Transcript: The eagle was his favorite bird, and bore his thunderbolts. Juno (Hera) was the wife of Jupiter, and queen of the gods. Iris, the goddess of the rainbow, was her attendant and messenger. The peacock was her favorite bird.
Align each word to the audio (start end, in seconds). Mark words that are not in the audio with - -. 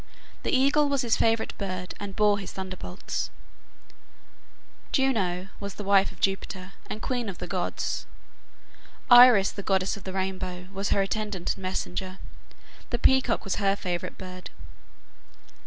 The 0.41 0.49
eagle 0.49 0.89
was 0.89 1.03
his 1.03 1.15
favorite 1.17 1.55
bird, 1.59 1.93
and 1.99 2.15
bore 2.15 2.39
his 2.39 2.51
thunderbolts. 2.53 3.29
Juno 4.91 5.33
(Hera) 5.43 5.49
was 5.59 5.75
the 5.75 5.83
wife 5.83 6.11
of 6.11 6.19
Jupiter, 6.19 6.71
and 6.89 7.03
queen 7.03 7.29
of 7.29 7.37
the 7.37 7.45
gods. 7.45 8.07
Iris, 9.11 9.51
the 9.51 9.61
goddess 9.61 9.97
of 9.97 10.03
the 10.03 10.13
rainbow, 10.13 10.69
was 10.73 10.89
her 10.89 11.03
attendant 11.03 11.53
and 11.53 11.61
messenger. 11.61 12.17
The 12.89 12.97
peacock 12.97 13.43
was 13.43 13.57
her 13.57 13.75
favorite 13.75 14.17
bird. 14.17 14.49